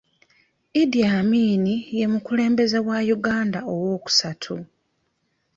[0.81, 1.63] Idi Amin
[1.97, 4.53] ye mukulembeze wa Uganda owokusatu.